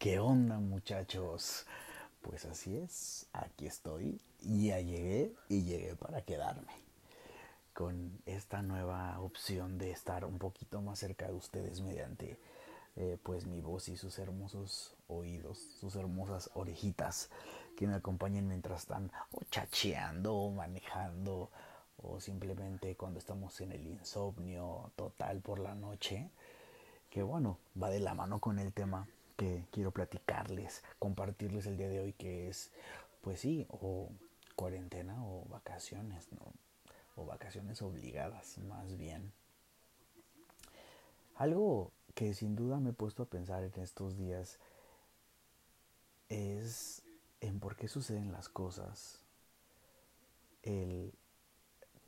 [0.00, 1.66] ¿Qué onda muchachos?
[2.22, 6.72] Pues así es, aquí estoy, ya llegué y llegué para quedarme
[7.74, 12.38] con esta nueva opción de estar un poquito más cerca de ustedes mediante
[12.96, 17.28] eh, pues mi voz y sus hermosos oídos, sus hermosas orejitas
[17.76, 21.50] que me acompañen mientras están o chacheando o manejando
[21.98, 26.30] o simplemente cuando estamos en el insomnio total por la noche,
[27.10, 29.06] que bueno, va de la mano con el tema
[29.40, 32.70] que quiero platicarles, compartirles el día de hoy que es,
[33.22, 34.10] pues sí, o
[34.54, 36.52] cuarentena o vacaciones, ¿no?
[37.16, 39.32] O vacaciones obligadas, más bien.
[41.36, 44.58] Algo que sin duda me he puesto a pensar en estos días
[46.28, 47.00] es
[47.40, 49.22] en por qué suceden las cosas,
[50.64, 51.14] el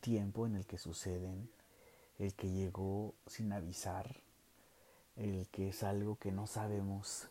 [0.00, 1.48] tiempo en el que suceden,
[2.18, 4.16] el que llegó sin avisar,
[5.16, 7.28] el que es algo que no sabemos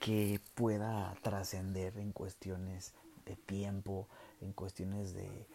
[0.00, 2.92] que pueda trascender en cuestiones
[3.24, 4.08] de tiempo,
[4.40, 5.46] en cuestiones de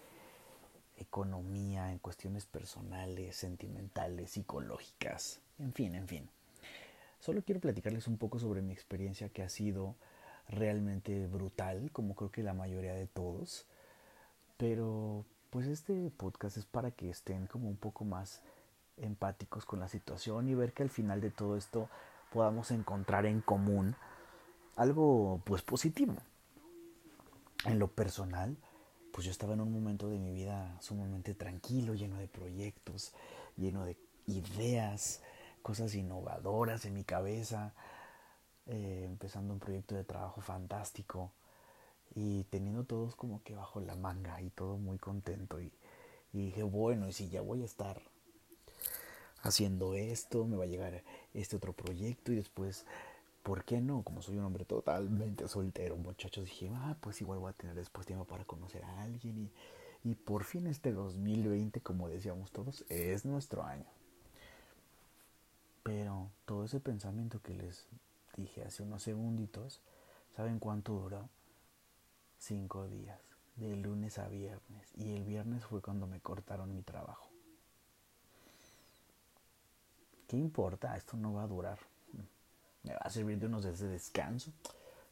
[0.98, 6.30] economía, en cuestiones personales, sentimentales, psicológicas, en fin, en fin.
[7.20, 9.96] Solo quiero platicarles un poco sobre mi experiencia que ha sido
[10.48, 13.66] realmente brutal, como creo que la mayoría de todos,
[14.58, 18.42] pero pues este podcast es para que estén como un poco más
[18.98, 21.90] empáticos con la situación y ver que al final de todo esto
[22.32, 23.96] podamos encontrar en común
[24.76, 26.16] algo pues positivo.
[27.66, 28.58] En lo personal,
[29.12, 33.14] pues yo estaba en un momento de mi vida sumamente tranquilo, lleno de proyectos,
[33.58, 33.98] lleno de
[34.28, 35.22] ideas,
[35.62, 37.74] cosas innovadoras en mi cabeza,
[38.68, 41.32] eh, empezando un proyecto de trabajo fantástico
[42.16, 45.72] y teniendo todos como que bajo la manga y todo muy contento y,
[46.34, 48.02] dije bueno y si ya voy a estar
[49.42, 51.04] haciendo esto me va a llegar
[51.34, 52.86] este otro proyecto y después
[53.44, 54.04] ¿por qué no?
[54.04, 58.06] Como soy un hombre totalmente soltero, muchachos, dije, ah, pues igual voy a tener después
[58.06, 59.50] tiempo para conocer a alguien
[60.04, 63.86] y, y por fin este 2020, como decíamos todos, es nuestro año.
[65.84, 67.88] Pero todo ese pensamiento que les
[68.38, 69.82] dije hace unos segunditos,
[70.36, 71.28] ¿saben cuánto duró?
[72.38, 73.20] cinco días,
[73.56, 77.31] de lunes a viernes, y el viernes fue cuando me cortaron mi trabajo.
[80.32, 80.96] ¿Qué importa?
[80.96, 81.78] Esto no va a durar.
[82.84, 84.54] Me va a servir de unos días de descanso.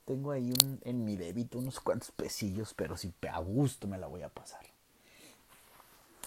[0.05, 0.53] Tengo ahí
[0.83, 4.65] en mi débito unos cuantos pesillos, pero si a gusto me la voy a pasar.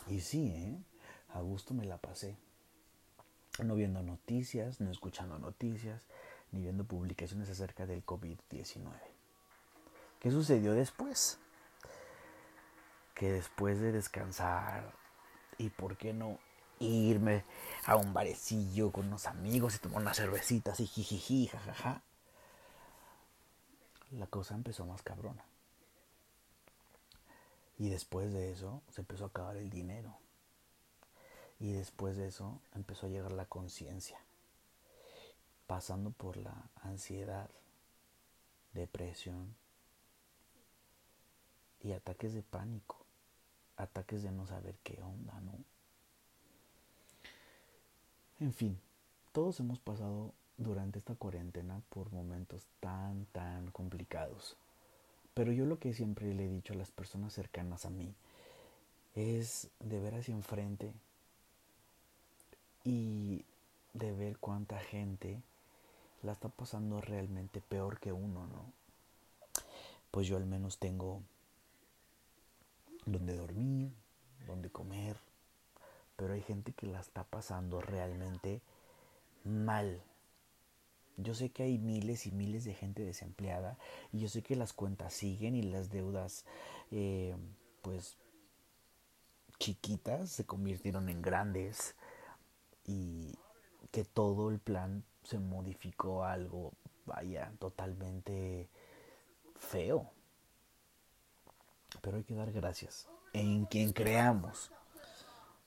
[0.08, 0.78] Y sí, ¿eh?
[1.32, 2.36] a gusto me la pasé.
[3.64, 6.02] No viendo noticias, no escuchando noticias,
[6.50, 8.92] ni viendo publicaciones acerca del COVID-19.
[10.20, 11.38] ¿Qué sucedió después?
[13.14, 14.92] Que después de descansar
[15.56, 16.38] y por qué no
[16.84, 17.44] irme
[17.84, 22.02] a un barecillo con unos amigos y tomar unas cervecitas y jijiji, jajaja,
[24.12, 25.44] la cosa empezó más cabrona.
[27.78, 30.14] Y después de eso se empezó a acabar el dinero.
[31.58, 34.18] Y después de eso empezó a llegar la conciencia,
[35.66, 37.48] pasando por la ansiedad,
[38.72, 39.54] depresión,
[41.82, 42.96] y ataques de pánico,
[43.76, 45.52] ataques de no saber qué onda, ¿no?
[48.42, 48.76] En fin,
[49.30, 54.56] todos hemos pasado durante esta cuarentena por momentos tan, tan complicados.
[55.32, 58.12] Pero yo lo que siempre le he dicho a las personas cercanas a mí
[59.14, 60.92] es de ver hacia enfrente
[62.82, 63.44] y
[63.94, 65.40] de ver cuánta gente
[66.24, 68.64] la está pasando realmente peor que uno, ¿no?
[70.10, 71.20] Pues yo al menos tengo
[73.06, 73.92] donde dormir,
[74.48, 75.16] donde comer,
[76.16, 78.60] pero hay gente que la está pasando realmente
[79.44, 80.02] mal.
[81.16, 83.78] Yo sé que hay miles y miles de gente desempleada
[84.12, 86.44] y yo sé que las cuentas siguen y las deudas
[86.90, 87.36] eh,
[87.82, 88.16] pues
[89.58, 91.94] chiquitas se convirtieron en grandes
[92.84, 93.34] y
[93.90, 96.72] que todo el plan se modificó a algo,
[97.06, 98.68] vaya, totalmente
[99.54, 100.10] feo.
[102.00, 104.72] Pero hay que dar gracias en quien creamos.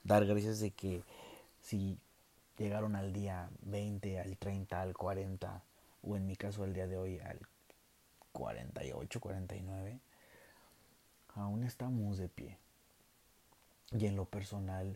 [0.06, 1.02] Dar gracias de que
[1.64, 1.98] si
[2.60, 5.64] llegaron al día 20, al 30, al 40,
[6.04, 7.40] o en mi caso al día de hoy al
[8.32, 10.00] 48, 49,
[11.34, 12.56] aún estamos de pie.
[13.94, 14.96] Y en lo personal,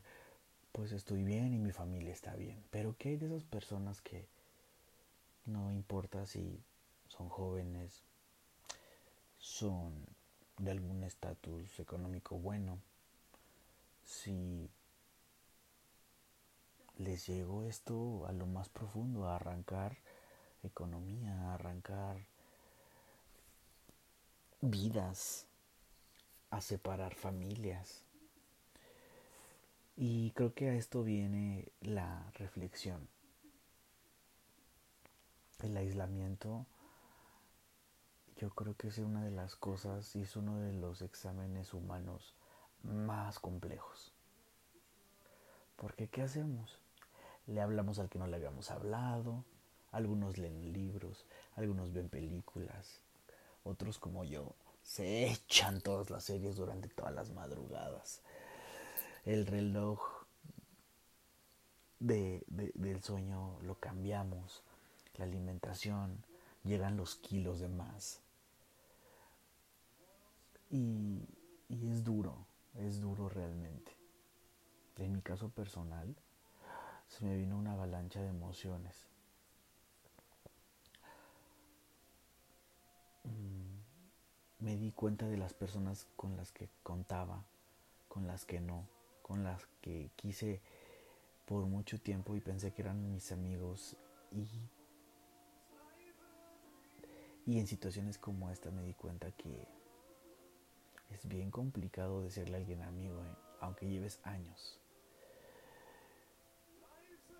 [0.71, 2.63] pues estoy bien y mi familia está bien.
[2.69, 4.27] Pero ¿qué hay de esas personas que
[5.45, 6.61] no importa si
[7.07, 8.03] son jóvenes,
[9.39, 9.91] son
[10.59, 12.77] de algún estatus económico bueno,
[14.05, 14.69] si
[16.99, 19.97] les llegó esto a lo más profundo, a arrancar
[20.63, 22.27] economía, arrancar
[24.61, 25.47] vidas,
[26.49, 28.03] a separar familias.
[29.95, 33.07] Y creo que a esto viene la reflexión.
[35.61, 36.65] El aislamiento
[38.37, 42.33] yo creo que es una de las cosas y es uno de los exámenes humanos
[42.83, 44.13] más complejos.
[45.75, 46.79] Porque ¿qué hacemos?
[47.49, 49.43] Le hablamos al que no le habíamos hablado,
[49.91, 51.25] algunos leen libros,
[51.55, 53.01] algunos ven películas,
[53.63, 58.21] otros como yo se echan todas las series durante todas las madrugadas.
[59.25, 59.99] El reloj
[61.99, 64.63] de, del sueño lo cambiamos,
[65.15, 66.23] la alimentación,
[66.63, 68.21] llegan los kilos de más.
[70.69, 71.27] Y,
[71.67, 73.95] y es duro, es duro realmente.
[74.97, 76.15] En mi caso personal,
[77.09, 78.95] se me vino una avalancha de emociones.
[83.25, 87.43] Mm, me di cuenta de las personas con las que contaba,
[88.07, 88.87] con las que no,
[89.21, 90.61] con las que quise
[91.45, 93.97] por mucho tiempo y pensé que eran mis amigos
[94.31, 94.47] y
[97.49, 99.67] y en situaciones como esta me di cuenta que
[101.09, 103.35] es bien complicado decirle a alguien amigo, ¿eh?
[103.59, 104.79] aunque lleves años.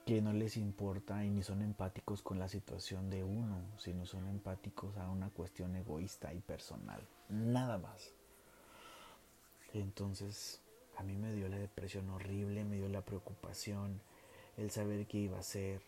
[0.10, 4.28] Que no les importa y ni son empáticos con la situación de uno, sino son
[4.28, 7.08] empáticos a una cuestión egoísta y personal.
[7.30, 8.16] Nada más.
[9.72, 10.64] Entonces,
[10.98, 14.02] a mí me dio la depresión horrible, me dio la preocupación,
[14.58, 15.84] el saber qué iba a hacer,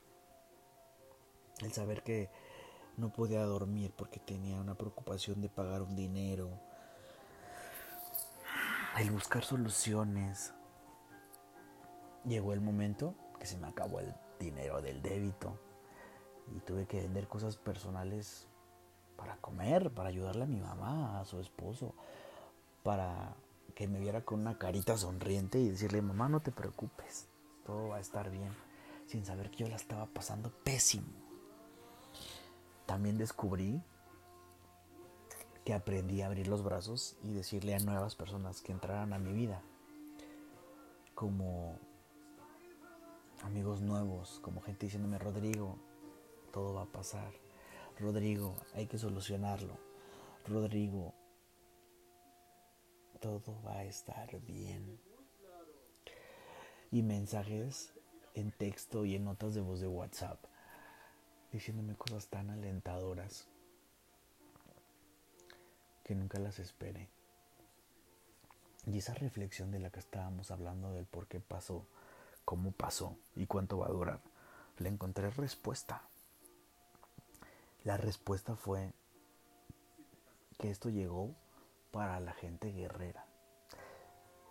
[1.62, 2.30] el saber que
[2.98, 6.60] no podía dormir porque tenía una preocupación de pagar un dinero,
[9.00, 10.54] el buscar soluciones.
[12.24, 15.58] Llegó el momento que se me acabó el dinero del débito
[16.56, 18.46] y tuve que vender cosas personales
[19.18, 21.96] para comer, para ayudarle a mi mamá, a su esposo,
[22.84, 23.36] para
[23.74, 27.30] que me viera con una carita sonriente y decirle, mamá, no te preocupes,
[27.66, 28.52] todo va a estar bien,
[29.08, 31.08] sin saber que yo la estaba pasando pésimo.
[32.86, 33.82] También descubrí
[35.66, 39.34] que aprendí a abrir los brazos y decirle a nuevas personas que entraran a mi
[39.34, 39.64] vida,
[41.16, 41.80] como
[43.44, 45.78] amigos nuevos, como gente diciéndome, Rodrigo,
[46.52, 47.32] todo va a pasar,
[48.00, 49.78] Rodrigo, hay que solucionarlo,
[50.48, 51.14] Rodrigo,
[53.20, 55.00] todo va a estar bien.
[56.92, 57.94] Y mensajes
[58.34, 60.44] en texto y en notas de voz de WhatsApp,
[61.52, 63.48] diciéndome cosas tan alentadoras
[66.04, 67.10] que nunca las esperé.
[68.88, 71.86] Y esa reflexión de la que estábamos hablando del por qué pasó,
[72.52, 74.20] cómo pasó y cuánto va a durar,
[74.78, 76.02] le encontré respuesta.
[77.86, 78.92] La respuesta fue
[80.60, 81.34] que esto llegó
[81.94, 83.26] para la gente guerrera.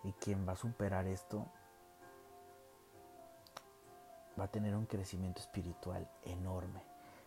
[0.02, 1.46] Y quien va a superar esto
[4.40, 6.82] va a tener un crecimiento espiritual enorme.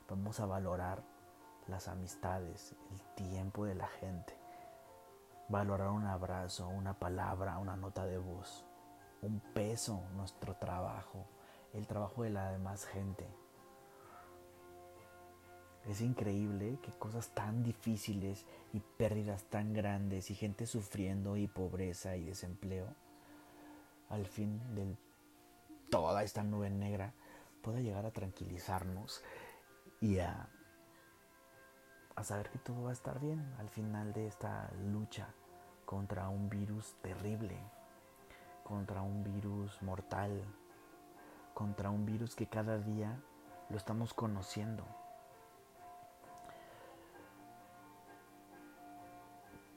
[0.09, 1.03] Vamos a valorar
[1.67, 4.35] las amistades, el tiempo de la gente.
[5.49, 8.65] Valorar un abrazo, una palabra, una nota de voz,
[9.23, 11.25] un peso, nuestro trabajo,
[11.73, 13.27] el trabajo de la demás gente.
[15.85, 22.15] Es increíble que cosas tan difíciles y pérdidas tan grandes y gente sufriendo y pobreza
[22.15, 22.87] y desempleo,
[24.09, 24.95] al fin de
[25.89, 27.13] toda esta nube negra,
[27.61, 29.23] pueda llegar a tranquilizarnos
[29.99, 30.49] y a
[32.15, 35.27] a saber que todo va a estar bien al final de esta lucha
[35.85, 37.57] contra un virus terrible,
[38.63, 40.43] contra un virus mortal,
[41.53, 43.21] contra un virus que cada día
[43.69, 44.85] lo estamos conociendo.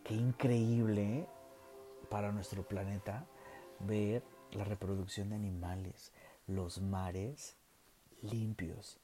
[0.05, 1.29] Qué increíble
[2.09, 3.27] para nuestro planeta
[3.81, 6.13] ver la reproducción de animales,
[6.47, 7.57] los mares
[8.23, 9.01] limpios,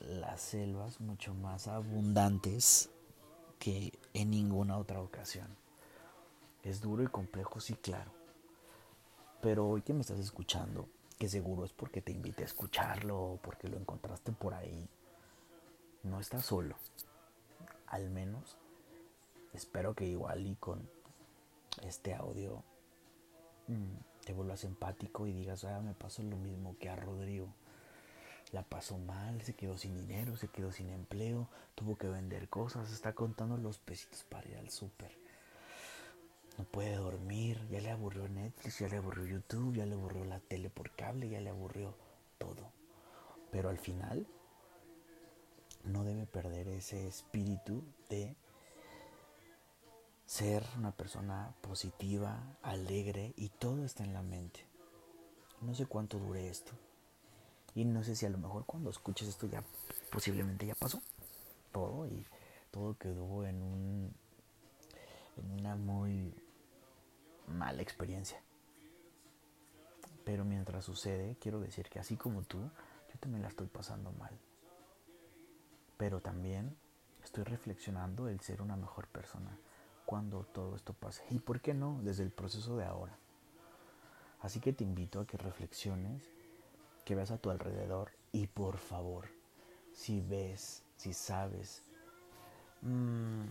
[0.00, 2.90] las selvas mucho más abundantes
[3.58, 5.63] que en ninguna otra ocasión.
[6.64, 8.10] Es duro y complejo, sí, claro.
[9.42, 13.36] Pero hoy que me estás escuchando, que seguro es porque te invité a escucharlo o
[13.36, 14.88] porque lo encontraste por ahí,
[16.02, 16.76] no estás solo.
[17.86, 18.56] Al menos
[19.52, 20.88] espero que igual y con
[21.82, 22.62] este audio
[23.68, 27.48] mm, te vuelvas empático y digas, ah, me pasó lo mismo que a Rodrigo
[28.52, 32.92] la pasó mal, se quedó sin dinero, se quedó sin empleo, tuvo que vender cosas,
[32.92, 35.23] está contando los pesitos para ir al súper.
[36.58, 40.38] No puede dormir, ya le aburrió Netflix, ya le aburrió YouTube, ya le aburrió la
[40.40, 41.94] tele por cable, ya le aburrió
[42.38, 42.70] todo.
[43.50, 44.26] Pero al final
[45.84, 48.36] no debe perder ese espíritu de
[50.26, 54.60] ser una persona positiva, alegre y todo está en la mente.
[55.60, 56.72] No sé cuánto dure esto.
[57.74, 59.64] Y no sé si a lo mejor cuando escuches esto ya
[60.10, 61.02] posiblemente ya pasó
[61.72, 62.24] todo y
[62.70, 64.14] todo quedó en un
[65.36, 66.32] en una muy
[67.46, 68.40] mala experiencia.
[70.24, 74.38] Pero mientras sucede, quiero decir que así como tú, yo también la estoy pasando mal.
[75.96, 76.76] Pero también
[77.22, 79.58] estoy reflexionando el ser una mejor persona
[80.06, 81.24] cuando todo esto pase.
[81.30, 82.00] ¿Y por qué no?
[82.02, 83.16] Desde el proceso de ahora.
[84.40, 86.22] Así que te invito a que reflexiones,
[87.04, 89.28] que veas a tu alrededor y por favor,
[89.92, 91.82] si ves, si sabes,
[92.82, 93.44] mmm,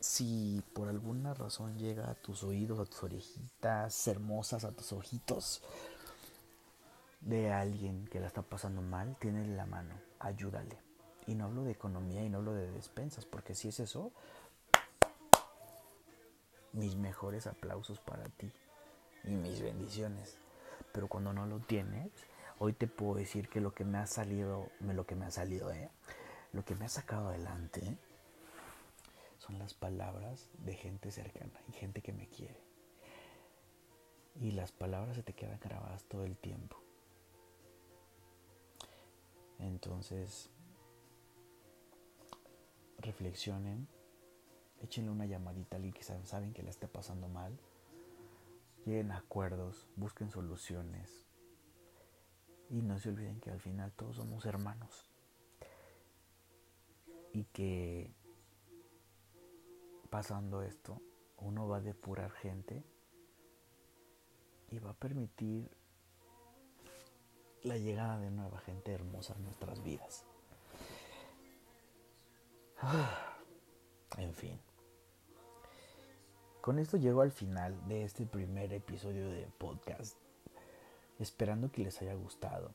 [0.00, 5.62] si por alguna razón llega a tus oídos, a tus orejitas hermosas, a tus ojitos
[7.20, 10.78] de alguien que la está pasando mal, tiene la mano, ayúdale.
[11.26, 14.10] Y no hablo de economía y no hablo de despensas, porque si es eso,
[16.72, 18.50] mis mejores aplausos para ti
[19.24, 20.38] y mis bendiciones.
[20.92, 22.10] Pero cuando no lo tienes,
[22.58, 25.70] hoy te puedo decir que lo que me ha salido, lo que me ha salido,
[25.70, 25.90] ¿eh?
[26.52, 27.98] lo que me ha sacado adelante,
[29.58, 32.60] las palabras de gente cercana y gente que me quiere.
[34.40, 36.76] Y las palabras se te quedan grabadas todo el tiempo.
[39.58, 40.50] Entonces,
[42.98, 43.88] reflexionen,
[44.82, 47.58] échenle una llamadita a alguien que saben, que la está pasando mal,
[48.86, 51.26] lleguen a acuerdos, busquen soluciones
[52.70, 55.10] y no se olviden que al final todos somos hermanos
[57.32, 58.14] y que
[60.10, 61.00] pasando esto,
[61.38, 62.84] uno va a depurar gente
[64.68, 65.70] y va a permitir
[67.62, 70.24] la llegada de nueva gente hermosa en nuestras vidas.
[74.18, 74.58] En fin.
[76.60, 80.16] Con esto llego al final de este primer episodio de podcast,
[81.20, 82.74] esperando que les haya gustado.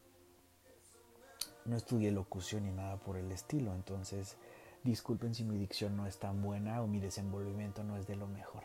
[1.66, 4.38] No estudié locución ni nada por el estilo, entonces
[4.86, 8.28] Disculpen si mi dicción no es tan buena o mi desenvolvimiento no es de lo
[8.28, 8.62] mejor.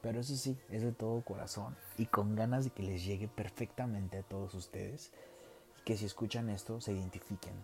[0.00, 4.18] Pero eso sí, es de todo corazón y con ganas de que les llegue perfectamente
[4.18, 5.10] a todos ustedes
[5.80, 7.54] y que si escuchan esto se identifiquen.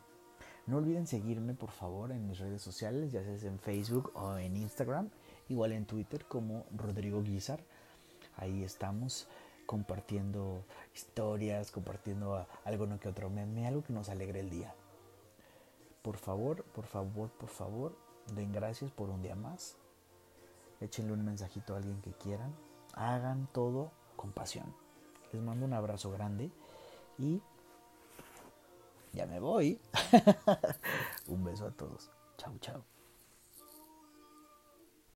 [0.66, 4.56] No olviden seguirme por favor en mis redes sociales, ya sea en Facebook o en
[4.56, 5.08] Instagram,
[5.48, 7.60] igual en Twitter como Rodrigo Guizar.
[8.36, 9.28] Ahí estamos
[9.64, 14.74] compartiendo historias, compartiendo algo no que otro meme, algo que nos alegre el día
[16.02, 17.96] por favor, por favor, por favor,
[18.34, 19.76] den gracias por un día más.
[20.80, 22.54] Échenle un mensajito a alguien que quieran.
[22.94, 24.74] Hagan todo con pasión.
[25.32, 26.50] Les mando un abrazo grande
[27.18, 27.40] y
[29.12, 29.80] ya me voy.
[31.28, 32.10] un beso a todos.
[32.36, 32.91] Chau, chau.